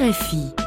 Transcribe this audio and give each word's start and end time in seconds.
RFI. 0.00 0.59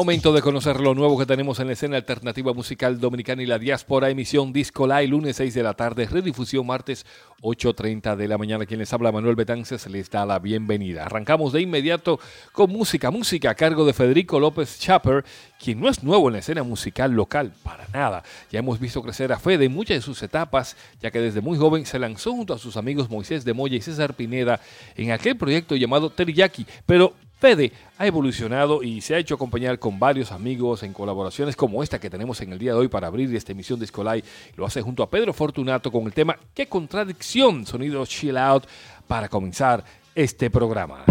Momento 0.00 0.32
de 0.32 0.40
conocer 0.40 0.80
lo 0.80 0.94
nuevo 0.94 1.18
que 1.18 1.26
tenemos 1.26 1.60
en 1.60 1.66
la 1.66 1.74
escena 1.74 1.98
alternativa 1.98 2.54
musical 2.54 2.98
dominicana 2.98 3.42
y 3.42 3.46
la 3.46 3.58
diáspora. 3.58 4.08
Emisión 4.08 4.50
Disco 4.50 4.86
Live, 4.86 5.08
lunes 5.08 5.36
6 5.36 5.52
de 5.52 5.62
la 5.62 5.74
tarde, 5.74 6.06
redifusión 6.06 6.66
martes 6.66 7.04
8.30 7.42 8.16
de 8.16 8.26
la 8.26 8.38
mañana. 8.38 8.64
Quien 8.64 8.80
les 8.80 8.90
habla, 8.94 9.12
Manuel 9.12 9.36
Betances, 9.36 9.86
les 9.88 10.08
da 10.08 10.24
la 10.24 10.38
bienvenida. 10.38 11.04
Arrancamos 11.04 11.52
de 11.52 11.60
inmediato 11.60 12.18
con 12.52 12.70
música, 12.70 13.10
música 13.10 13.50
a 13.50 13.54
cargo 13.54 13.84
de 13.84 13.92
Federico 13.92 14.40
López 14.40 14.78
Chaper, 14.78 15.22
quien 15.62 15.78
no 15.78 15.90
es 15.90 16.02
nuevo 16.02 16.28
en 16.28 16.32
la 16.32 16.38
escena 16.38 16.62
musical 16.62 17.12
local, 17.12 17.52
para 17.62 17.86
nada. 17.92 18.22
Ya 18.50 18.60
hemos 18.60 18.80
visto 18.80 19.02
crecer 19.02 19.30
a 19.34 19.38
Fede 19.38 19.66
en 19.66 19.72
muchas 19.72 19.98
de 19.98 20.00
sus 20.00 20.22
etapas, 20.22 20.78
ya 21.02 21.10
que 21.10 21.20
desde 21.20 21.42
muy 21.42 21.58
joven 21.58 21.84
se 21.84 21.98
lanzó 21.98 22.32
junto 22.32 22.54
a 22.54 22.58
sus 22.58 22.78
amigos 22.78 23.10
Moisés 23.10 23.44
de 23.44 23.52
Moya 23.52 23.76
y 23.76 23.82
César 23.82 24.14
Pineda 24.14 24.62
en 24.96 25.10
aquel 25.10 25.36
proyecto 25.36 25.76
llamado 25.76 26.08
Teriyaki, 26.08 26.64
pero 26.86 27.12
Fede 27.40 27.72
ha 27.96 28.06
evolucionado 28.06 28.82
y 28.82 29.00
se 29.00 29.14
ha 29.14 29.18
hecho 29.18 29.34
acompañar 29.34 29.78
con 29.78 29.98
varios 29.98 30.30
amigos 30.30 30.82
en 30.82 30.92
colaboraciones 30.92 31.56
como 31.56 31.82
esta 31.82 31.98
que 31.98 32.10
tenemos 32.10 32.38
en 32.42 32.52
el 32.52 32.58
día 32.58 32.74
de 32.74 32.80
hoy 32.80 32.88
para 32.88 33.06
abrir 33.06 33.34
esta 33.34 33.52
emisión 33.52 33.78
de 33.78 33.86
Escolai. 33.86 34.22
Lo 34.56 34.66
hace 34.66 34.82
junto 34.82 35.02
a 35.02 35.08
Pedro 35.08 35.32
Fortunato 35.32 35.90
con 35.90 36.04
el 36.04 36.12
tema 36.12 36.36
Qué 36.52 36.66
contradicción, 36.66 37.64
sonido 37.64 38.04
chill 38.04 38.36
out, 38.36 38.64
para 39.08 39.30
comenzar 39.30 39.82
este 40.14 40.50
programa. 40.50 41.02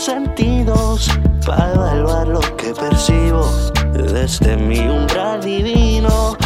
Sentidos 0.00 1.10
para 1.46 1.74
evaluar 1.74 2.26
lo 2.26 2.40
que 2.56 2.72
percibo 2.72 3.44
desde 3.92 4.56
mi 4.56 4.78
umbral 4.80 5.42
divino, 5.42 6.36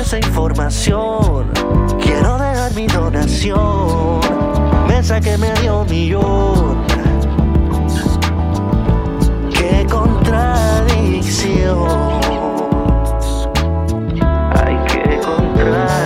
Esa 0.00 0.16
información. 0.16 1.52
Quiero 2.02 2.38
dejar 2.38 2.72
mi 2.74 2.86
donación. 2.86 4.20
Mensaje 4.88 5.36
medio 5.36 5.84
millón 5.84 6.86
contradicción. 9.90 12.20
Ay, 14.54 14.78
qué 14.86 15.20
contradicción. 15.20 15.99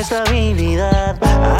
Inestabilidad 0.00 1.59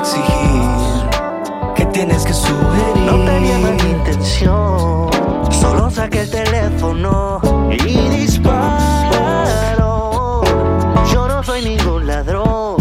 exigir. 0.00 1.10
Que 1.76 1.86
tienes 1.86 2.24
que 2.24 2.32
sugerir. 2.32 3.04
No 3.06 3.24
tenía 3.24 3.58
mala 3.58 3.82
intención. 3.82 5.10
Solo 5.50 5.90
saqué 5.90 6.22
el 6.22 6.30
teléfono 6.30 7.40
y 7.70 8.08
disparo. 8.20 9.92
Yo 11.12 11.28
no 11.28 11.42
soy 11.42 11.62
ningún 11.62 12.06
ladrón. 12.06 12.76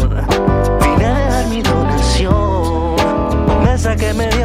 Vine 0.81 1.06
a 1.06 1.13
dejar 1.13 1.46
mi 1.47 1.62
donación. 1.62 2.96
Me 3.63 3.78
saqué 3.78 4.13
medio 4.13 4.38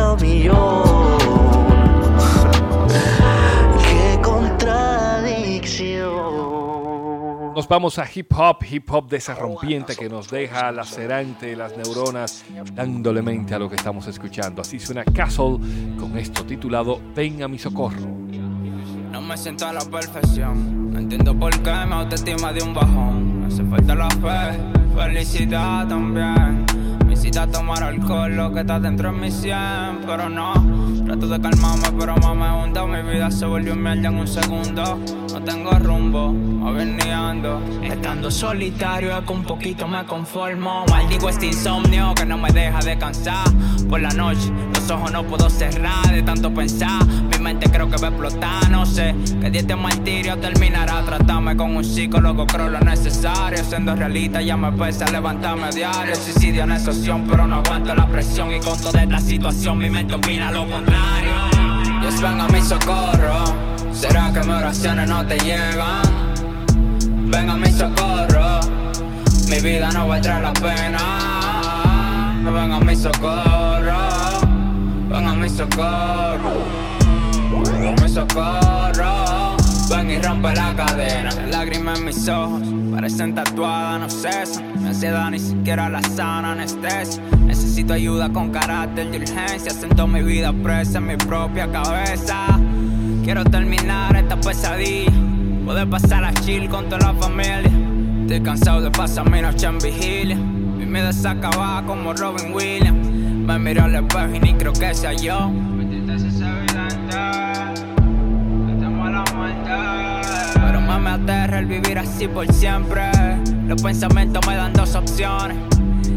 Nos 7.55 7.69
vamos 7.69 8.01
a 8.01 8.09
hip 8.13 8.33
hop, 8.37 8.65
hip 8.69 8.91
hop 8.91 9.09
de 9.09 9.19
esa 9.19 9.37
rompiente 9.37 9.95
que 9.95 10.09
nos 10.09 10.29
deja 10.29 10.73
lacerante 10.73 11.55
las 11.55 11.77
neuronas, 11.77 12.45
dándole 12.75 13.23
mente 13.23 13.55
a 13.55 13.61
lo 13.61 13.71
que 13.71 13.77
estamos 13.77 14.09
escuchando. 14.09 14.63
Así 14.63 14.81
suena 14.81 15.05
Castle 15.05 15.59
con 15.97 16.19
esto 16.19 16.45
titulado 16.45 17.01
Ven 17.15 17.45
a 17.45 17.49
mi 17.49 17.57
socorro. 17.57 18.01
No 19.13 19.21
me 19.21 19.37
siento 19.37 19.69
a 19.69 19.73
la 19.73 19.85
perfección. 19.85 20.91
No 20.93 20.99
entiendo 20.99 21.39
por 21.39 21.53
qué 21.63 21.73
mi 21.87 21.93
autoestima 21.93 22.53
de 22.53 22.61
un 22.61 22.75
bajón. 22.75 23.43
Me 23.43 23.47
hace 23.47 23.65
falta 23.65 23.95
la 23.95 24.11
fe, 24.11 24.59
felicidad 24.97 25.87
también. 25.87 26.67
Me 27.07 27.13
incita 27.13 27.43
a 27.43 27.47
tomar 27.47 27.85
alcohol, 27.85 28.35
lo 28.35 28.53
que 28.53 28.61
está 28.61 28.81
dentro 28.81 29.13
de 29.13 29.19
mi 29.19 29.31
100. 29.31 30.01
Pero 30.05 30.29
no, 30.29 30.55
trato 31.05 31.29
de 31.29 31.41
calmarme, 31.41 31.89
pero 32.01 32.17
más 32.17 32.35
me 32.35 32.65
hundo. 32.65 32.89
Mi 32.89 33.03
vida 33.03 33.31
se 33.31 33.47
volvió 33.47 33.77
mierda 33.77 34.09
en 34.09 34.17
un 34.17 34.27
segundo. 34.27 34.99
No 35.35 35.43
tengo 35.43 35.73
rumbo, 35.73 36.33
ando. 37.13 37.61
Estando 37.83 38.31
solitario, 38.31 39.19
es 39.19 39.25
que 39.25 39.33
un 39.33 39.43
poquito 39.43 39.89
me 39.89 40.05
conformo. 40.05 40.85
Maldigo 40.89 41.29
este 41.29 41.47
insomnio 41.47 42.15
que 42.15 42.25
no 42.25 42.39
me 42.39 42.53
deja 42.53 42.79
descansar. 42.79 43.45
Por 43.91 44.01
la 44.01 44.11
noche, 44.11 44.53
los 44.73 44.89
ojos 44.93 45.11
no 45.11 45.25
puedo 45.25 45.51
cerrar 45.51 46.07
de 46.13 46.23
tanto 46.23 46.55
pensar. 46.55 47.05
Mi 47.05 47.39
mente 47.41 47.69
creo 47.69 47.91
que 47.91 47.97
va 47.97 48.07
a 48.07 48.11
explotar, 48.11 48.71
no 48.71 48.87
sé. 48.87 49.13
Que 49.41 49.59
este 49.59 49.75
martirio 49.75 50.39
terminará. 50.39 51.03
Tratarme 51.05 51.57
con 51.57 51.75
un 51.75 51.85
psicólogo, 51.85 52.47
creo 52.47 52.69
lo 52.69 52.79
necesario. 52.79 53.59
Siendo 53.65 53.97
realista, 53.97 54.41
ya 54.41 54.57
me 54.57 54.71
pesa 54.71 55.11
levantarme 55.11 55.65
a 55.65 55.71
diario. 55.71 56.15
Suicidio 56.15 56.65
no 56.65 56.77
es 56.77 56.87
opción, 56.87 57.27
pero 57.29 57.45
no 57.45 57.57
aguanto 57.57 57.93
la 57.93 58.07
presión. 58.07 58.53
Y 58.53 58.61
con 58.61 58.81
toda 58.81 59.03
esta 59.03 59.19
situación, 59.19 59.79
mi 59.79 59.91
mente 59.91 60.15
opina 60.15 60.53
lo 60.53 60.61
contrario. 60.61 61.33
Dios 62.01 62.23
venga 62.23 62.45
a 62.45 62.49
mi 62.51 62.61
socorro. 62.61 63.74
¿Será 63.95 64.33
que 64.33 64.41
mis 64.41 64.49
oraciones 64.49 65.09
no 65.09 65.27
te 65.27 65.39
llegan? 65.39 66.03
Venga 67.31 67.53
a 67.53 67.57
mi 67.57 67.73
socorro. 67.73 68.61
Mi 69.49 69.61
vida 69.61 69.91
no 69.93 70.09
valdrá 70.09 70.41
la 70.41 70.53
pena. 70.53 72.33
Venga 72.45 72.77
a 72.77 72.81
mi 72.81 72.97
socorro. 72.97 73.99
Venga 75.09 75.31
a 75.31 75.35
mi 75.35 75.49
socorro 75.49 76.85
me 78.01 78.09
socorro. 78.09 79.57
Ven 79.91 80.11
y 80.11 80.19
rompe 80.19 80.55
la 80.55 80.75
cadena. 80.75 81.31
Lágrimas 81.51 81.99
en 81.99 82.05
mis 82.07 82.29
ojos 82.29 82.63
parecen 82.91 83.35
tatuadas, 83.35 84.01
no 84.01 84.11
cesan. 84.11 84.65
Mi 84.81 84.89
ansiedad 84.89 85.31
ni 85.31 85.39
siquiera 85.39 85.89
la 85.89 86.03
sana 86.03 86.53
anestesia. 86.53 87.23
Necesito 87.45 87.93
ayuda 87.93 88.31
con 88.31 88.51
carácter 88.51 89.11
de 89.11 89.19
urgencia. 89.19 89.71
Siento 89.71 90.07
mi 90.07 90.23
vida 90.23 90.53
presa 90.53 90.99
en 90.99 91.07
mi 91.07 91.17
propia 91.17 91.71
cabeza. 91.71 92.59
Quiero 93.25 93.43
terminar 93.43 94.15
esta 94.17 94.39
pesadilla. 94.39 95.11
Poder 95.65 95.89
pasar 95.89 96.25
a 96.25 96.35
chill 96.35 96.69
con 96.69 96.91
toda 96.91 97.11
la 97.11 97.15
familia. 97.19 97.71
Estoy 98.21 98.43
cansado 98.43 98.83
de 98.83 98.91
pasar 98.91 99.31
mi 99.31 99.41
noche 99.41 99.67
en 99.67 99.79
vigilia. 99.79 100.37
Mi 100.37 100.85
vida 100.85 101.11
se 101.11 101.35
como 101.87 102.13
Robin 102.13 102.53
Williams. 102.53 103.09
Me 103.09 103.59
miro 103.59 103.85
al 103.85 103.95
espejo 103.95 104.35
y 104.35 104.41
ni 104.41 104.53
creo 104.53 104.75
que 104.75 104.95
sea 104.95 105.15
yo. 105.15 105.51
Pero 110.55 110.81
más 110.83 111.01
me 111.01 111.11
aterra 111.11 111.59
el 111.61 111.67
vivir 111.67 111.99
así 111.99 112.29
por 112.29 112.53
siempre. 112.53 113.11
Los 113.67 113.81
pensamientos 113.81 114.47
me 114.47 114.55
dan 114.55 114.75
dos 114.75 114.95
opciones. 114.95 115.57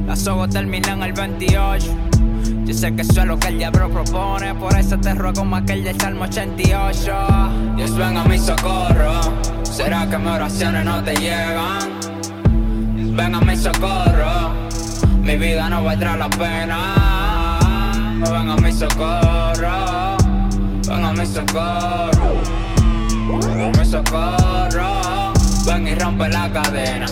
Las 0.06 0.28
ojos 0.28 0.50
terminan 0.50 1.02
el 1.04 1.14
28. 1.14 2.07
Yo 2.68 2.74
sé 2.74 2.94
que 2.94 3.02
eso 3.02 3.22
es 3.22 3.26
lo 3.26 3.40
que 3.40 3.48
el 3.48 3.60
diablo 3.60 3.90
propone. 3.90 4.54
Por 4.56 4.78
eso 4.78 4.98
te 4.98 5.14
ruego 5.14 5.46
más 5.46 5.64
que 5.64 5.74
el 5.74 5.86
del 5.86 6.00
Salmo 6.02 6.26
88. 6.26 7.14
Dios 7.78 7.96
venga 7.96 8.22
a 8.24 8.26
mi 8.26 8.38
socorro. 8.38 9.22
¿Será 9.64 10.10
que 10.10 10.18
mis 10.18 10.28
oraciones 10.28 10.84
no 10.84 11.02
te 11.02 11.16
llegan? 11.16 11.90
Ven 13.16 13.36
a 13.36 13.40
mi 13.40 13.56
socorro. 13.56 14.52
Mi 15.22 15.38
vida 15.38 15.70
no 15.70 15.82
valdrá 15.86 16.18
la 16.18 16.30
pena. 16.30 18.20
Ven 18.20 18.50
a 18.50 18.56
mi 18.58 18.72
socorro. 18.74 20.18
Ven 20.88 21.06
a 21.06 21.14
mi 21.14 21.26
socorro. 21.26 22.18
Me 23.78 23.86
socorro, 23.86 25.34
ven 25.66 25.88
y 25.88 25.96
rompe 25.96 26.30
la 26.30 26.52
cadena. 26.52 27.06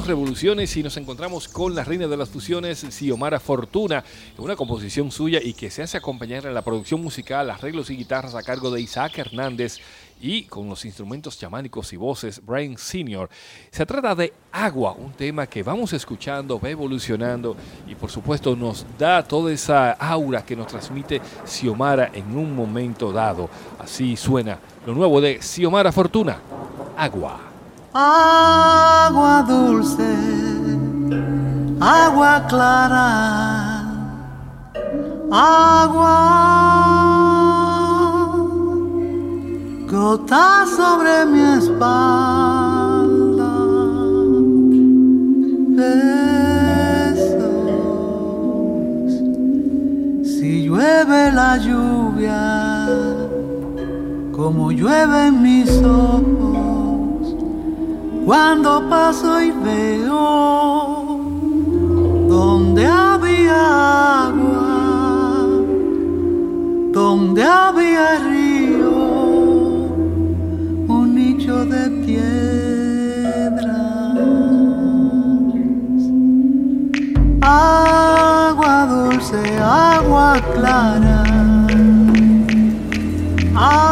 Revoluciones 0.00 0.74
y 0.78 0.82
nos 0.82 0.96
encontramos 0.96 1.48
con 1.48 1.74
la 1.74 1.84
reina 1.84 2.08
de 2.08 2.16
las 2.16 2.30
fusiones, 2.30 2.80
Xiomara 2.80 3.38
Fortuna, 3.38 4.02
una 4.38 4.56
composición 4.56 5.10
suya 5.10 5.38
y 5.42 5.52
que 5.52 5.70
se 5.70 5.82
hace 5.82 5.98
acompañar 5.98 6.46
en 6.46 6.54
la 6.54 6.62
producción 6.62 7.02
musical, 7.02 7.50
arreglos 7.50 7.90
y 7.90 7.96
guitarras 7.96 8.34
a 8.34 8.42
cargo 8.42 8.70
de 8.70 8.80
Isaac 8.80 9.18
Hernández 9.18 9.80
y 10.18 10.44
con 10.44 10.66
los 10.66 10.86
instrumentos 10.86 11.38
chamánicos 11.38 11.92
y 11.92 11.96
voces 11.96 12.40
Brian 12.42 12.78
Senior. 12.78 13.28
Se 13.70 13.84
trata 13.84 14.14
de 14.14 14.32
Agua, 14.50 14.92
un 14.92 15.12
tema 15.12 15.46
que 15.46 15.62
vamos 15.62 15.92
escuchando, 15.92 16.58
va 16.58 16.70
evolucionando 16.70 17.54
y 17.86 17.94
por 17.94 18.10
supuesto 18.10 18.56
nos 18.56 18.86
da 18.98 19.22
toda 19.22 19.52
esa 19.52 19.92
aura 19.92 20.42
que 20.42 20.56
nos 20.56 20.68
transmite 20.68 21.20
Xiomara 21.44 22.10
en 22.14 22.34
un 22.34 22.56
momento 22.56 23.12
dado. 23.12 23.50
Así 23.78 24.16
suena 24.16 24.58
lo 24.86 24.94
nuevo 24.94 25.20
de 25.20 25.42
Xiomara 25.42 25.92
Fortuna, 25.92 26.40
Agua 26.96 27.51
agua 27.94 29.42
dulce, 29.42 30.16
agua 31.78 32.40
clara, 32.48 33.84
agua, 35.30 36.18
gota 39.86 40.64
sobre 40.66 41.26
mi 41.26 41.40
espalda, 41.58 43.52
besos, 45.76 47.12
si 50.24 50.64
llueve 50.64 51.30
la 51.30 51.58
lluvia, 51.58 52.88
como 54.32 54.70
llueve 54.72 55.30
mis 55.30 55.70
ojos 55.82 56.51
cuando 58.24 58.88
paso 58.88 59.40
y 59.42 59.50
veo 59.50 61.18
donde 62.28 62.86
había 62.86 64.28
agua, 64.28 65.48
donde 66.92 67.42
había 67.42 68.18
río, 68.20 68.90
un 70.88 71.14
nicho 71.14 71.64
de 71.66 71.90
piedras, 72.06 72.16
agua 77.40 78.86
dulce, 78.86 79.58
agua 79.58 80.34
clara, 80.54 81.24
agua 83.56 83.91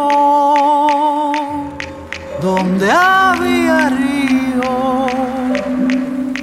donde 2.41 2.89
había 2.91 3.89
río, 3.89 5.07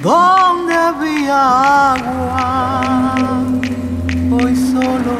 donde 0.01 0.75
había 0.75 1.93
agua, 1.95 3.43
hoy 4.31 4.55
solo 4.55 5.17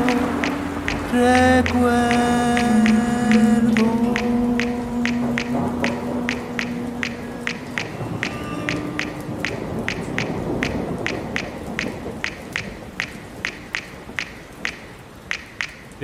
recuerdo. 1.13 3.08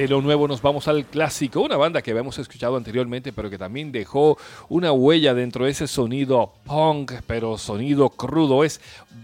De 0.04 0.11
lo 0.11 0.20
nuevo 0.20 0.46
nos 0.46 0.61
vamos 0.61 0.87
al 0.87 1.06
clásico, 1.06 1.62
una 1.62 1.78
banda 1.78 2.02
que 2.02 2.11
habíamos 2.11 2.38
escuchado 2.38 2.76
anteriormente, 2.76 3.32
pero 3.32 3.49
que 3.49 3.56
también 3.56 3.90
dejó 3.90 4.37
una 4.68 4.92
huella 4.92 5.32
dentro 5.32 5.64
de 5.64 5.70
ese 5.70 5.87
sonido 5.87 6.52
punk, 6.66 7.12
pero 7.26 7.56
sonido 7.56 8.11
crudo, 8.11 8.64
es 8.64 8.82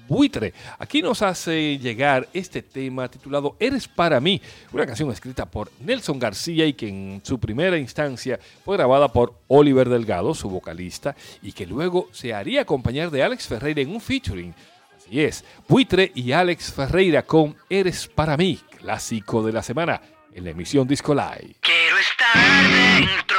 Buitre. 0.09 0.55
Aquí 0.79 1.03
nos 1.03 1.21
hace 1.21 1.77
llegar 1.77 2.27
este 2.33 2.63
tema 2.63 3.11
titulado 3.11 3.57
Eres 3.61 3.89
para 3.89 4.21
mí, 4.21 4.41
una 4.73 4.87
canción 4.87 5.11
escrita 5.11 5.45
por 5.45 5.71
Nelson 5.81 6.19
García 6.19 6.65
y 6.65 6.73
que 6.73 6.89
en 6.89 7.21
su 7.25 7.39
primera 7.39 7.77
instancia 7.77 8.41
fue 8.65 8.79
grabada 8.79 9.13
por 9.13 9.35
Oliver 9.49 9.87
Delgado, 9.87 10.33
su 10.33 10.49
vocalista, 10.49 11.15
y 11.43 11.53
que 11.53 11.67
luego 11.67 12.09
se 12.11 12.33
haría 12.33 12.63
acompañar 12.63 13.11
de 13.11 13.23
Alex 13.23 13.49
Ferreira 13.49 13.83
en 13.83 13.91
un 13.91 14.01
featuring. 14.01 14.55
Así 14.97 15.21
es, 15.21 15.45
Buitre 15.69 16.11
y 16.15 16.33
Alex 16.33 16.73
Ferreira 16.73 17.23
con 17.23 17.55
Eres 17.69 18.07
para 18.07 18.39
mí, 18.39 18.59
clásico 18.79 19.43
de 19.43 19.53
la 19.53 19.63
semana 19.63 20.01
en 20.35 20.45
la 20.45 20.51
emisión 20.51 20.87
Disco 20.87 21.15
Live. 21.15 21.57
Quiero 21.61 21.99
estar 21.99 22.71
dentro 23.01 23.30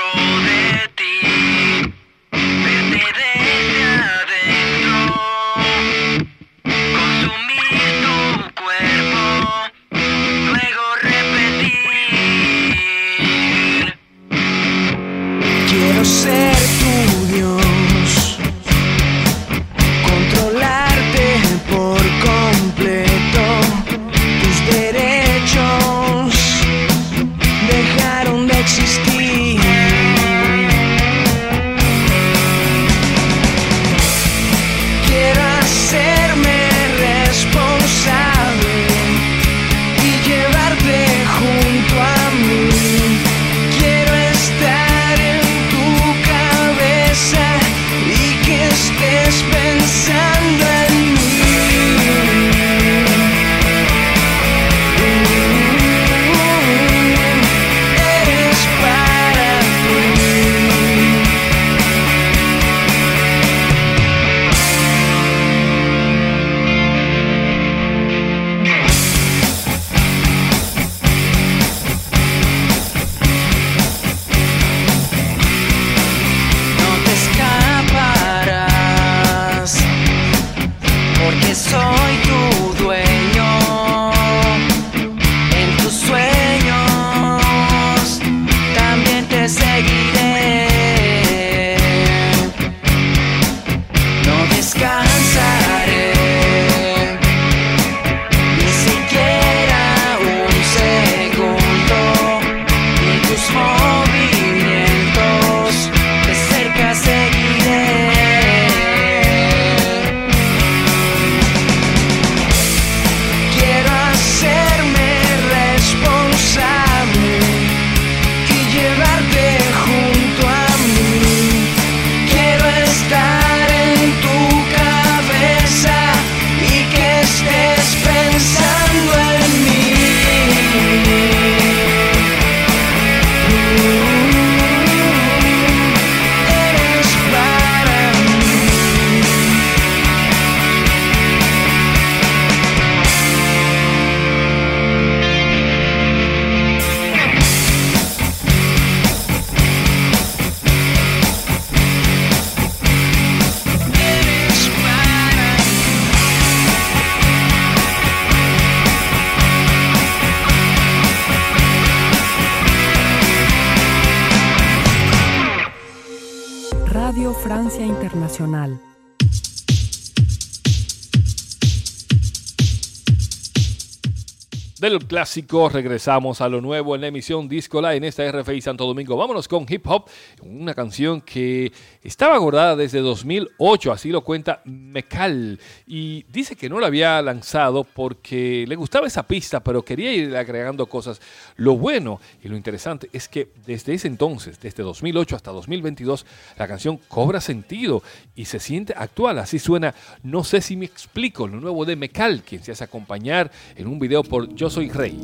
Del 174.81 174.97
clásico 175.05 175.69
regresamos 175.69 176.41
a 176.41 176.49
lo 176.49 176.59
nuevo 176.59 176.95
en 176.95 177.01
la 177.01 177.07
emisión 177.07 177.47
Disco 177.47 177.79
Live 177.83 177.97
en 177.97 178.03
esta 178.03 178.31
RFI 178.31 178.61
Santo 178.61 178.87
Domingo. 178.87 179.15
Vámonos 179.15 179.47
con 179.47 179.63
hip 179.69 179.85
hop, 179.85 180.09
una 180.41 180.73
canción 180.73 181.21
que 181.21 181.71
estaba 182.01 182.35
guardada 182.39 182.75
desde 182.75 182.99
2008, 182.99 183.91
así 183.91 184.09
lo 184.09 184.21
cuenta 184.21 184.63
Mecal. 184.65 185.59
Y 185.85 186.23
dice 186.33 186.55
que 186.55 186.67
no 186.67 186.79
la 186.79 186.87
había 186.87 187.21
lanzado 187.21 187.83
porque 187.83 188.65
le 188.67 188.75
gustaba 188.75 189.05
esa 189.05 189.21
pista, 189.21 189.59
pero 189.59 189.85
quería 189.85 190.11
ir 190.13 190.35
agregando 190.35 190.87
cosas. 190.87 191.21
Lo 191.57 191.77
bueno 191.77 192.19
y 192.43 192.47
lo 192.47 192.57
interesante 192.57 193.07
es 193.13 193.27
que 193.27 193.49
desde 193.67 193.93
ese 193.93 194.07
entonces, 194.07 194.59
desde 194.59 194.81
2008 194.81 195.35
hasta 195.35 195.51
2022, 195.51 196.25
la 196.57 196.67
canción 196.67 196.99
cobra 197.07 197.39
sentido 197.39 198.01
y 198.35 198.45
se 198.45 198.59
siente 198.59 198.95
actual. 198.97 199.37
Así 199.37 199.59
suena, 199.59 199.93
no 200.23 200.43
sé 200.43 200.59
si 200.59 200.75
me 200.75 200.85
explico, 200.85 201.47
lo 201.47 201.61
nuevo 201.61 201.85
de 201.85 201.95
Mecal, 201.95 202.41
quien 202.41 202.63
se 202.63 202.71
hace 202.71 202.83
acompañar 202.83 203.51
en 203.75 203.85
un 203.85 203.99
video 203.99 204.23
por 204.23 204.51
Yo 204.55 204.70
Soy 204.71 204.87
Rey. 204.87 205.19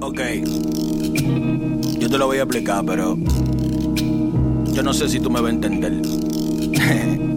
Ok. 0.00 0.20
Yo 1.98 2.08
te 2.08 2.18
lo 2.18 2.26
voy 2.26 2.38
a 2.38 2.42
explicar, 2.42 2.84
pero. 2.86 3.16
Yo 4.72 4.82
no 4.84 4.94
sé 4.94 5.08
si 5.08 5.18
tú 5.18 5.28
me 5.28 5.40
vas 5.40 5.50
a 5.50 5.54
entender. 5.54 6.02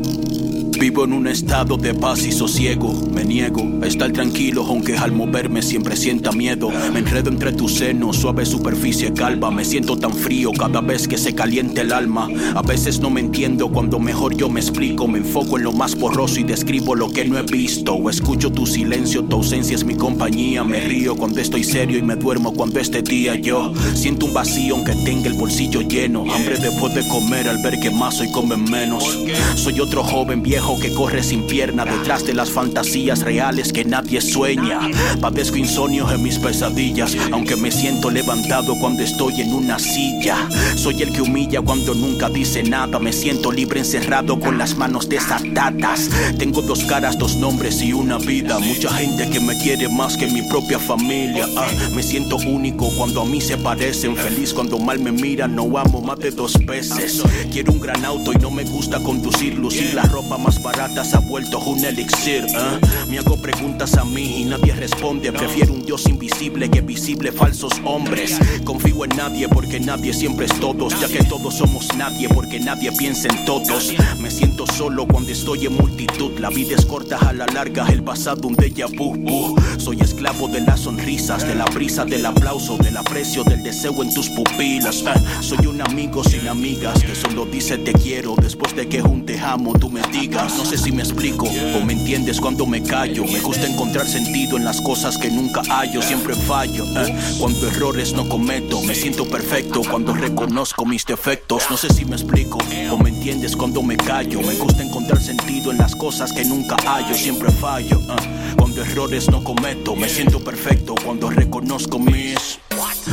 Vivo 0.80 1.04
en 1.04 1.12
un 1.12 1.28
estado 1.28 1.76
de 1.76 1.94
paz 1.94 2.26
y 2.26 2.32
sosiego. 2.32 2.94
Me 3.14 3.26
niego 3.26 3.68
a 3.82 3.86
estar 3.86 4.14
tranquilo, 4.14 4.66
aunque 4.66 4.96
al 4.96 5.12
moverme 5.12 5.62
siempre 5.62 5.98
sienta 5.98 6.32
miedo. 6.32 6.70
Me 6.94 7.00
enredo 7.00 7.30
entre 7.30 7.52
tus 7.52 7.74
senos, 7.74 8.16
suave 8.16 8.46
superficie 8.46 9.12
calva. 9.14 9.52
Me 9.52 9.66
siento 9.66 9.98
tan 9.98 10.14
frío 10.14 10.54
cada 10.54 10.80
vez 10.80 11.06
que 11.06 11.18
se 11.18 11.36
caliente 11.36 11.82
el 11.82 11.92
alma. 11.92 12.30
A 12.56 12.62
veces 12.62 13.02
no 13.02 13.10
me 13.10 13.20
entiendo 13.20 13.68
cuando 13.68 14.00
mejor 14.00 14.38
yo 14.38 14.48
me 14.48 14.62
explico. 14.62 15.06
Me 15.06 15.18
enfoco 15.18 15.58
en 15.58 15.66
lo 15.66 15.74
más 15.74 15.96
borroso 15.96 16.40
y 16.40 16.44
describo 16.44 16.96
lo 16.96 17.10
que 17.10 17.26
no 17.26 17.38
he 17.38 17.44
visto. 17.44 17.96
O 17.96 18.10
escucho 18.10 18.50
tu 18.50 18.66
silencio, 18.66 19.26
tu 19.26 19.36
ausencia 19.36 19.76
es 19.76 19.84
mi 19.84 19.96
compañía. 19.96 20.64
Me 20.64 20.80
río 20.80 21.18
cuando 21.18 21.42
estoy 21.42 21.66
serio 21.66 21.98
y 21.98 22.04
me 22.04 22.16
duermo 22.16 22.54
cuando 22.54 22.80
este 22.80 23.02
día 23.02 23.36
yo 23.36 23.74
siento 23.96 24.28
un 24.28 24.34
vacío 24.34 24.76
aunque 24.76 24.94
tenga 25.04 25.28
el 25.28 25.34
bolsillo 25.34 25.82
lleno. 25.82 26.24
Hambre 26.34 26.58
después 26.58 26.96
de 26.96 27.06
comer 27.10 27.50
al 27.50 27.62
ver 27.62 27.82
que 27.82 27.92
más 27.92 28.22
hoy 28.22 28.32
comen 28.32 28.64
menos. 28.64 29.20
Soy 29.56 29.82
otro 29.82 30.06
joven 30.06 30.42
viejo 30.42 30.69
que 30.78 30.94
corre 30.94 31.24
sin 31.24 31.48
pierna 31.48 31.86
detrás 31.86 32.26
de 32.26 32.34
las 32.34 32.52
fantasías 32.52 33.22
reales 33.22 33.72
que 33.72 33.86
nadie 33.86 34.22
sueña. 34.22 34.82
Padezco 35.22 35.58
insomnio 35.58 36.12
en 36.12 36.22
mis 36.22 36.38
pesadillas, 36.38 37.16
aunque 37.32 37.56
me 37.56 37.72
siento 37.72 38.10
levantado 38.10 38.76
cuando 38.80 39.04
estoy 39.04 39.42
en 39.42 39.54
una 39.54 39.80
silla. 39.80 40.38
Soy 40.76 41.02
el 41.02 41.14
que 41.14 41.22
humilla 41.22 41.62
cuando 41.62 41.96
nunca 41.96 42.30
dice 42.30 42.62
nada. 42.64 43.00
Me 43.00 43.14
siento 43.14 43.52
libre 43.52 43.80
encerrado 43.80 44.40
con 44.40 44.58
las 44.58 44.76
manos 44.76 45.08
desatadas. 45.10 46.10
Tengo 46.38 46.62
dos 46.62 46.84
caras, 46.84 47.18
dos 47.18 47.38
nombres 47.38 47.82
y 47.82 47.94
una 47.94 48.18
vida. 48.18 48.60
Mucha 48.60 48.92
gente 48.92 49.30
que 49.30 49.40
me 49.40 49.58
quiere 49.58 49.88
más 49.90 50.18
que 50.18 50.28
mi 50.28 50.42
propia 50.44 50.78
familia. 50.78 51.48
Ah, 51.58 51.70
me 51.96 52.04
siento 52.04 52.36
único 52.38 52.90
cuando 52.98 53.22
a 53.22 53.26
mí 53.26 53.42
se 53.42 53.58
parecen. 53.58 54.16
Feliz 54.16 54.54
cuando 54.54 54.78
mal 54.78 55.00
me 55.00 55.12
miran, 55.12 55.56
no 55.56 55.78
amo 55.78 56.02
más 56.02 56.20
de 56.20 56.32
dos 56.32 56.54
veces. 56.66 57.24
Quiero 57.52 57.72
un 57.72 57.80
gran 57.80 58.04
auto 58.06 58.34
y 58.34 58.36
no 58.36 58.52
me 58.52 58.64
gusta 58.66 59.00
conducir. 59.00 59.58
Lucir 59.58 59.94
la 59.94 60.04
ropa 60.04 60.38
más 60.38 60.59
barata 60.60 61.04
se 61.04 61.18
ha 61.18 61.20
vuelto 61.20 61.60
un 61.60 61.84
elixir. 61.84 62.46
ah. 62.56 62.80
Me 63.10 63.18
hago 63.18 63.38
preguntas 63.38 63.96
a 63.96 64.06
mí 64.06 64.42
y 64.42 64.46
nadie 64.46 64.74
responde. 64.74 65.32
Prefiero 65.32 65.74
un 65.74 65.86
Dios 65.86 66.08
invisible 66.08 66.70
que 66.70 66.82
visible 66.82 67.32
falsos 67.32 67.74
hombres. 67.86 68.38
Confío 68.64 69.06
en 69.06 69.16
nadie 69.16 69.48
porque 69.48 69.80
nadie 69.80 70.14
siempre 70.14 70.46
es 70.46 70.60
todos. 70.60 71.00
Ya 71.00 71.08
que 71.08 71.24
todos 71.24 71.56
somos 71.56 71.88
nadie 71.98 72.30
porque 72.30 72.60
nadie 72.60 72.92
piensa 72.92 73.28
en 73.30 73.46
todos. 73.46 73.94
Me 74.20 74.30
siento 74.30 74.66
solo 74.68 75.08
cuando 75.08 75.32
estoy 75.32 75.66
en 75.66 75.74
multitud. 75.74 76.38
La 76.40 76.50
vida 76.50 76.76
es 76.76 76.86
corta 76.86 77.18
a 77.18 77.34
la 77.34 77.46
larga, 77.48 77.88
el 77.88 78.04
pasado 78.04 78.48
un 78.48 78.56
déjà 78.56 78.88
vu. 78.88 79.16
vu. 79.16 79.56
Soy 79.78 80.00
esclavo 80.02 80.48
de 80.48 80.62
las 80.62 80.82
sonrisas, 80.82 81.48
de 81.48 81.56
la 81.56 81.66
brisa, 81.66 82.06
del 82.06 82.26
aplauso, 82.26 82.78
del 82.78 82.98
aprecio, 82.98 83.44
del 83.44 83.64
deseo 83.64 84.02
en 84.04 84.14
tus 84.14 84.30
pupilas. 84.30 85.04
Ah, 85.06 85.16
soy 85.42 85.66
un 85.68 85.82
amigo 85.82 86.24
sin 86.24 86.48
amigas 86.48 87.04
que 87.04 87.16
solo 87.16 87.46
dice 87.46 87.78
te 87.78 87.94
quiero 87.94 88.36
después 88.42 88.76
de 88.76 88.88
que 88.88 89.02
un 89.02 89.26
te 89.26 89.40
amo 89.40 89.74
tú 89.74 89.90
me 89.90 90.02
digas. 90.12 90.49
No 90.58 90.66
sé 90.66 90.78
si 90.78 90.92
me 90.92 91.02
explico 91.04 91.46
o 91.48 91.84
me 91.86 91.94
entiendes 91.94 92.40
cuando 92.42 92.66
me 92.66 92.82
callo. 92.84 93.24
Me 93.26 93.40
gusta 93.40 93.66
encontrar 93.68 94.08
sentido 94.08 94.58
en 94.58 94.66
las 94.66 94.82
cosas 94.82 95.18
que 95.18 95.30
nunca 95.30 95.62
hallo, 95.70 96.02
siempre 96.02 96.36
fallo. 96.36 96.86
ah, 96.96 97.06
Cuando 97.40 97.68
errores 97.68 98.14
no 98.14 98.28
cometo, 98.28 98.82
me 98.82 98.94
siento 98.96 99.26
perfecto 99.28 99.82
cuando 99.90 100.14
reconozco 100.14 100.86
mis 100.86 101.06
defectos. 101.06 101.64
No 101.70 101.78
sé 101.78 101.90
si 101.94 102.06
me 102.06 102.16
explico 102.16 102.58
o 102.92 102.98
me 102.98 103.10
entiendes 103.10 103.56
cuando 103.56 103.82
me 103.82 103.96
callo. 103.98 104.42
Me 104.42 104.56
gusta 104.56 104.84
encontrar 104.84 105.22
sentido 105.22 105.72
en 105.72 105.78
las 105.78 105.96
cosas 105.96 106.34
que 106.34 106.44
nunca 106.46 106.76
hallo, 106.86 107.14
siempre 107.16 107.52
fallo. 107.52 108.00
ah, 108.10 108.18
Cuando 108.58 108.82
errores 108.82 109.30
no 109.30 109.44
cometo, 109.44 109.96
me 109.96 110.10
siento 110.10 110.44
perfecto 110.44 110.96
cuando 111.04 111.30
reconozco 111.30 112.00
mis. 112.00 112.60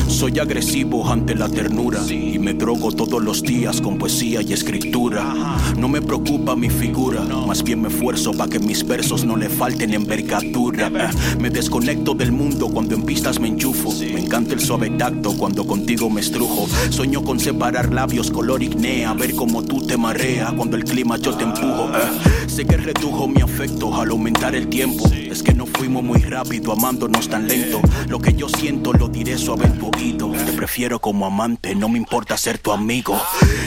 Soy 0.08 0.38
agresivo 0.38 1.08
ante 1.10 1.34
la 1.34 1.48
ternura 1.48 2.00
y 2.08 2.38
me 2.38 2.54
drogo 2.54 2.92
todos 2.92 3.22
los 3.22 3.42
días 3.42 3.80
con 3.80 3.98
poesía 3.98 4.40
y 4.40 4.52
escritura. 4.52 5.34
No 5.76 5.88
me 5.88 6.00
preocupa 6.00 6.56
mi 6.56 6.70
figura, 6.70 7.22
más 7.22 7.62
bien 7.62 7.82
me 7.82 7.88
esfuerzo 7.88 8.32
para 8.32 8.50
que 8.50 8.58
mis 8.58 8.86
versos 8.86 9.24
no 9.24 9.36
le 9.36 9.48
falten 9.48 9.92
envergadura. 9.92 10.90
Me 11.38 11.50
desconecto 11.50 12.14
del 12.14 12.32
mundo 12.32 12.68
cuando 12.68 12.94
en 12.94 13.02
pistas 13.02 13.38
me 13.40 13.48
enchufo. 13.48 13.92
Me 13.92 14.20
encanta 14.20 14.54
el 14.54 14.60
suave 14.60 14.90
tacto 14.90 15.36
cuando 15.36 15.66
contigo 15.66 16.08
me 16.08 16.20
estrujo. 16.20 16.66
Sueño 16.90 17.22
con 17.22 17.38
separar 17.38 17.92
labios 17.92 18.30
color 18.30 18.62
ignea, 18.62 19.12
ver 19.12 19.34
cómo 19.34 19.62
tú 19.62 19.86
te 19.86 19.96
marea 19.96 20.52
cuando 20.56 20.76
el 20.76 20.84
clima 20.84 21.18
yo 21.18 21.34
te 21.36 21.44
empujo. 21.44 21.90
Eh, 21.94 22.46
Sé 22.48 22.64
que 22.64 22.76
redujo 22.76 23.28
mi 23.28 23.42
afecto 23.42 23.94
al 23.94 24.10
aumentar 24.10 24.54
el 24.54 24.68
tiempo. 24.68 25.10
Es 25.36 25.42
que 25.42 25.52
no 25.52 25.66
fuimos 25.66 26.02
muy 26.02 26.20
rápido 26.20 26.72
amándonos 26.72 27.28
tan 27.28 27.46
lento. 27.46 27.82
Lo 28.08 28.18
que 28.20 28.32
yo 28.32 28.48
siento 28.48 28.94
lo 28.94 29.08
diré 29.08 29.36
suave 29.36 29.66
en 29.66 29.78
tu 29.78 29.90
oído. 29.94 30.30
Te 30.30 30.52
prefiero 30.52 30.98
como 30.98 31.26
amante, 31.26 31.74
no 31.74 31.90
me 31.90 31.98
importa 31.98 32.38
ser 32.38 32.56
tu 32.56 32.72
amigo. 32.72 33.20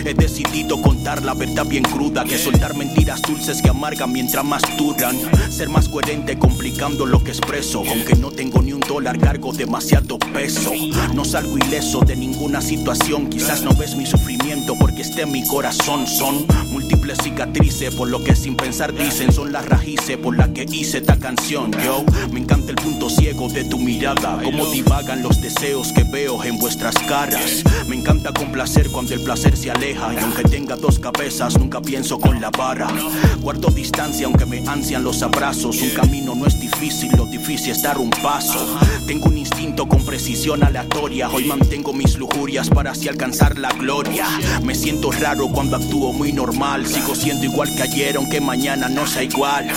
He 0.04 0.16
decidido 0.16 0.82
contar 0.82 1.22
la 1.24 1.36
verdad 1.36 1.68
bien 1.68 1.84
cruda 1.84 2.24
que 2.24 2.40
soltar 2.40 2.76
mentiras 2.76 3.22
dulces 3.22 3.62
que 3.62 3.70
amargan 3.70 4.12
mientras 4.12 4.44
más 4.44 4.64
duran. 4.80 5.16
Ser 5.52 5.70
más 5.70 5.88
coherente 5.88 6.40
complicando 6.40 7.06
lo 7.06 7.24
que 7.24 7.30
expreso. 7.30 7.84
Aunque 7.88 8.16
no 8.16 8.32
tengo 8.32 8.64
ni 8.64 8.74
un 8.74 8.80
dólar, 8.80 9.20
cargo 9.20 9.54
demasiado 9.54 10.18
peso. 10.18 10.72
No 11.14 11.24
salgo 11.24 11.56
ileso 11.56 12.00
de 12.00 12.16
ninguna 12.16 12.62
situación. 12.62 13.30
Quizás 13.30 13.62
no 13.62 13.76
ves 13.76 13.96
mi 13.96 14.08
sufrimiento 14.08 14.76
porque 15.00 15.10
esté 15.10 15.22
en 15.22 15.32
mi 15.32 15.46
corazón. 15.46 16.08
Son 16.08 16.46
múltiples 16.72 17.18
cicatrices 17.24 17.94
por 17.96 18.10
lo 18.10 18.24
que 18.24 18.36
sin 18.36 18.56
pensar 18.56 18.94
dicen. 18.94 19.32
Son 19.32 19.52
las 19.52 19.66
raíces 19.66 20.18
por 20.18 20.38
las 20.38 20.50
que 20.50 20.66
hice 20.72 20.98
esta 20.98 21.18
canción. 21.18 21.72
Yo 21.84 22.04
me 22.32 22.40
encanta 22.40 22.72
el 22.72 22.76
punto 22.76 23.10
ciego 23.10 23.48
de 23.50 23.64
tu 23.64 23.78
mirada. 23.78 24.42
Cómo 24.44 24.66
divagan 24.68 25.22
los 25.22 25.42
deseos 25.42 25.94
que 25.94 26.04
veo 26.04 26.44
en 26.44 26.58
vuestras 26.60 26.96
caras. 27.08 27.64
Me 27.88 27.96
encanta 27.96 28.34
complacer 28.34 28.90
cuando 28.90 29.14
el 29.14 29.22
placer 29.22 29.56
se 29.56 29.72
aleja. 29.72 30.14
Y 30.14 30.18
aunque 30.18 30.44
tenga 30.44 30.76
dos 30.76 31.00
cabezas, 31.00 31.58
nunca 31.58 31.82
pienso 31.82 32.20
con 32.20 32.42
la 32.42 32.50
vara. 32.50 32.88
Guardo 33.42 33.70
distancia 33.70 34.26
aunque 34.26 34.46
me 34.46 34.68
ansian 34.68 35.04
los 35.04 35.22
abrazos. 35.22 35.82
Un 35.82 35.92
camino 35.92 36.36
no 36.36 36.46
es 36.46 36.60
difícil, 36.60 37.12
lo 37.16 37.26
difícil 37.26 37.72
es 37.72 37.82
dar 37.82 37.98
un 37.98 38.10
paso. 38.10 38.78
Tengo 39.10 39.26
un 39.26 39.40
instinto 39.40 39.88
con 39.88 40.06
precisión 40.06 40.64
aleatoria. 40.64 41.32
Hoy 41.32 41.46
mantengo 41.46 41.94
mis 41.94 42.16
lujurias 42.16 42.70
para 42.70 42.92
así 42.92 43.08
alcanzar 43.08 43.58
la 43.58 43.72
gloria. 43.72 44.28
Me 44.64 44.76
siento 44.76 45.12
raro 45.12 45.48
cuando 45.48 45.78
actúo 45.78 46.14
muy 46.14 46.32
normal. 46.32 46.86
Sigo 46.86 47.16
siendo 47.16 47.44
igual 47.44 47.74
que 47.76 47.82
ayer, 47.82 48.18
aunque 48.18 48.40
mañana 48.40 48.88
no 48.88 49.08
sea 49.08 49.24
igual. 49.24 49.68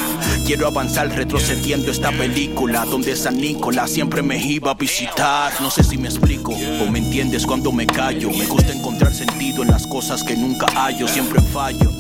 Quiero 0.44 0.66
avanzar 0.66 1.08
retrocediendo 1.16 1.90
esta 1.90 2.10
película 2.10 2.84
donde 2.84 3.16
San 3.16 3.38
Nicolás 3.38 3.92
siempre 3.92 4.20
me 4.20 4.36
iba 4.36 4.72
a 4.72 4.74
visitar. 4.74 5.50
No 5.62 5.70
sé 5.70 5.82
si 5.82 5.96
me 5.96 6.08
explico 6.08 6.52
o 6.52 6.90
me 6.90 6.98
entiendes 6.98 7.46
cuando 7.46 7.72
me 7.72 7.86
callo. 7.86 8.28
Me 8.28 8.44
gusta 8.44 8.74
encontrar 8.74 9.14
sentido 9.14 9.62
en 9.62 9.70
las 9.70 9.86
cosas 9.86 10.24
que 10.24 10.36
nunca 10.36 10.66
hallo, 10.74 11.08
siempre 11.08 11.40
fallo. 11.40 11.90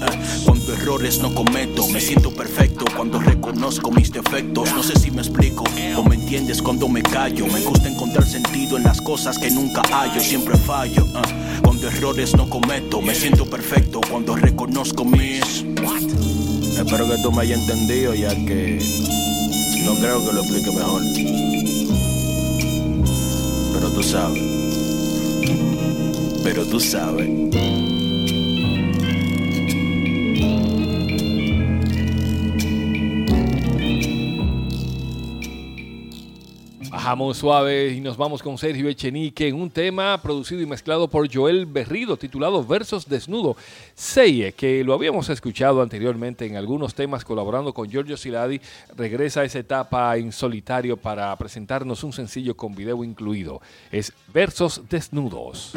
Cuando 0.44 0.74
errores 0.74 1.18
no 1.20 1.34
cometo, 1.34 1.88
me 1.88 2.00
siento 2.02 2.30
perfecto 2.30 2.84
cuando 2.94 3.18
reconozco 3.18 3.90
mis 3.90 4.12
defectos. 4.12 4.70
No 4.74 4.82
sé 4.82 4.98
si 4.98 5.10
me 5.10 5.22
explico 5.22 5.64
o 5.96 6.02
me 6.02 6.16
entiendes 6.16 6.60
cuando 6.60 6.90
me 6.90 7.02
callo. 7.02 7.21
Me 7.22 7.60
gusta 7.60 7.88
encontrar 7.88 8.26
sentido 8.26 8.76
en 8.76 8.82
las 8.82 9.00
cosas 9.00 9.38
que 9.38 9.48
nunca 9.48 9.80
hallo, 9.92 10.20
siempre 10.20 10.56
fallo. 10.58 11.06
eh. 11.06 11.60
Cuando 11.62 11.86
errores 11.86 12.34
no 12.34 12.50
cometo, 12.50 13.00
me 13.00 13.14
siento 13.14 13.48
perfecto 13.48 14.00
cuando 14.10 14.34
reconozco 14.34 15.04
mis. 15.04 15.64
Espero 16.76 17.08
que 17.08 17.18
tú 17.22 17.30
me 17.30 17.42
hayas 17.42 17.60
entendido 17.60 18.12
ya 18.12 18.30
que 18.30 18.80
no 19.84 19.94
creo 19.94 20.26
que 20.26 20.32
lo 20.32 20.40
explique 20.40 20.72
mejor. 20.72 21.02
Pero 23.72 23.88
tú 23.92 24.02
sabes. 24.02 24.42
Pero 26.42 26.66
tú 26.66 26.80
sabes. 26.80 27.30
Bajamos 37.12 37.36
suave 37.36 37.90
y 37.90 38.00
nos 38.00 38.16
vamos 38.16 38.42
con 38.42 38.56
Sergio 38.56 38.88
Echenique 38.88 39.46
en 39.46 39.54
un 39.56 39.70
tema 39.70 40.18
producido 40.22 40.62
y 40.62 40.66
mezclado 40.66 41.08
por 41.08 41.30
Joel 41.30 41.66
Berrido 41.66 42.16
titulado 42.16 42.64
Versos 42.64 43.06
Desnudo. 43.06 43.54
Seye, 43.94 44.52
que 44.52 44.82
lo 44.82 44.94
habíamos 44.94 45.28
escuchado 45.28 45.82
anteriormente 45.82 46.46
en 46.46 46.56
algunos 46.56 46.94
temas 46.94 47.22
colaborando 47.22 47.74
con 47.74 47.90
Giorgio 47.90 48.16
Siladi, 48.16 48.62
regresa 48.96 49.42
a 49.42 49.44
esa 49.44 49.58
etapa 49.58 50.16
en 50.16 50.32
solitario 50.32 50.96
para 50.96 51.36
presentarnos 51.36 52.02
un 52.02 52.14
sencillo 52.14 52.56
con 52.56 52.74
video 52.74 53.04
incluido. 53.04 53.60
Es 53.90 54.14
Versos 54.32 54.80
Desnudos. 54.88 55.74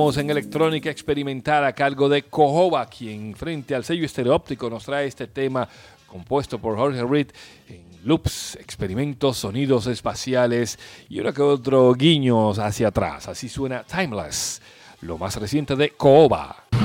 Vamos 0.00 0.16
en 0.16 0.30
electrónica 0.30 0.88
experimental 0.88 1.62
a 1.62 1.74
cargo 1.74 2.08
de 2.08 2.22
Cojoba, 2.22 2.86
quien 2.86 3.34
frente 3.34 3.74
al 3.74 3.84
sello 3.84 4.06
estereóptico 4.06 4.70
nos 4.70 4.84
trae 4.84 5.06
este 5.06 5.26
tema 5.26 5.68
compuesto 6.06 6.58
por 6.58 6.78
Jorge 6.78 7.04
Reed 7.04 7.26
en 7.68 7.84
loops, 8.04 8.56
experimentos, 8.56 9.36
sonidos 9.36 9.86
espaciales 9.88 10.78
y 11.10 11.20
uno 11.20 11.34
que 11.34 11.42
otro 11.42 11.92
guiños 11.92 12.58
hacia 12.58 12.88
atrás. 12.88 13.28
Así 13.28 13.50
suena 13.50 13.84
Timeless, 13.84 14.62
lo 15.02 15.18
más 15.18 15.36
reciente 15.36 15.76
de 15.76 15.90
Cohoba. 15.90 16.64
I 16.72 16.78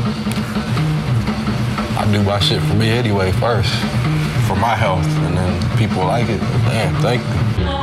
do 2.12 2.22
my 2.24 2.38
shit 2.42 2.60
for 2.64 2.76
me 2.76 2.90
anyway 2.90 3.32
first, 3.32 3.74
for 4.46 4.58
my 4.58 4.76
health, 4.76 5.08
and 5.26 5.38
then 5.38 5.58
people 5.78 6.06
like 6.06 6.30
it. 6.30 6.42
Damn, 6.68 6.94
thank 7.02 7.22
you. 7.60 7.75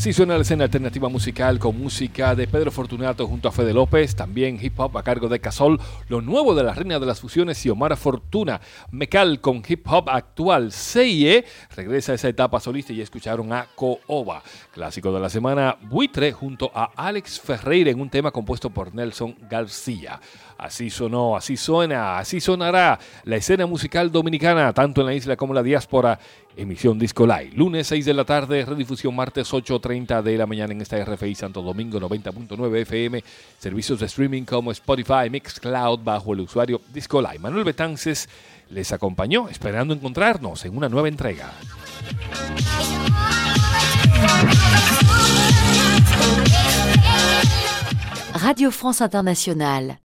Así 0.00 0.14
suena 0.14 0.36
la 0.36 0.40
escena 0.40 0.64
alternativa 0.64 1.10
musical 1.10 1.58
con 1.58 1.78
música 1.78 2.34
de 2.34 2.48
Pedro 2.48 2.70
Fortunato 2.70 3.26
junto 3.26 3.48
a 3.48 3.52
Fede 3.52 3.74
López, 3.74 4.16
también 4.16 4.58
hip 4.58 4.80
hop 4.80 4.96
a 4.96 5.02
cargo 5.02 5.28
de 5.28 5.40
Casol, 5.40 5.78
lo 6.08 6.22
nuevo 6.22 6.54
de 6.54 6.62
la 6.62 6.72
reina 6.72 6.98
de 6.98 7.04
las 7.04 7.20
fusiones 7.20 7.66
y 7.66 7.68
Omar 7.68 7.94
Fortuna, 7.98 8.62
Mecal 8.90 9.42
con 9.42 9.62
hip 9.68 9.86
hop 9.86 10.08
actual, 10.08 10.72
Seye 10.72 11.44
regresa 11.76 12.12
a 12.12 12.14
esa 12.14 12.30
etapa 12.30 12.60
solista 12.60 12.94
y 12.94 13.02
escucharon 13.02 13.52
a 13.52 13.66
Cooba, 13.74 14.42
clásico 14.72 15.12
de 15.12 15.20
la 15.20 15.28
semana, 15.28 15.76
Buitre 15.82 16.32
junto 16.32 16.70
a 16.74 16.92
Alex 16.96 17.38
Ferreira 17.38 17.90
en 17.90 18.00
un 18.00 18.08
tema 18.08 18.30
compuesto 18.30 18.70
por 18.70 18.94
Nelson 18.94 19.36
García. 19.50 20.18
Así 20.56 20.90
sonó, 20.90 21.36
así 21.36 21.56
suena, 21.56 22.18
así 22.18 22.38
sonará 22.38 22.98
la 23.24 23.36
escena 23.36 23.66
musical 23.66 24.12
dominicana, 24.12 24.74
tanto 24.74 25.00
en 25.00 25.06
la 25.06 25.14
isla 25.14 25.36
como 25.36 25.52
en 25.52 25.56
la 25.56 25.62
diáspora. 25.62 26.18
Emisión 26.56 26.98
Disco 26.98 27.26
Live, 27.26 27.52
lunes 27.54 27.86
6 27.86 28.04
de 28.04 28.14
la 28.14 28.24
tarde, 28.24 28.64
redifusión 28.64 29.14
martes 29.14 29.52
8.30 29.52 30.22
de 30.22 30.36
la 30.36 30.46
mañana 30.46 30.72
en 30.72 30.80
esta 30.80 31.02
RFI 31.02 31.34
Santo 31.34 31.62
Domingo 31.62 32.00
90.9 32.00 32.76
FM, 32.82 33.22
servicios 33.58 34.00
de 34.00 34.06
streaming 34.06 34.42
como 34.44 34.72
Spotify, 34.72 35.30
Mixcloud 35.30 36.00
bajo 36.00 36.32
el 36.34 36.40
usuario 36.40 36.80
Disco 36.92 37.20
Live. 37.22 37.38
Manuel 37.38 37.64
Betances 37.64 38.28
les 38.70 38.92
acompañó, 38.92 39.48
esperando 39.48 39.94
encontrarnos 39.94 40.64
en 40.64 40.76
una 40.76 40.88
nueva 40.88 41.08
entrega. 41.08 41.52
Radio 48.34 48.70
France 48.70 49.04
Internationale. 49.04 49.98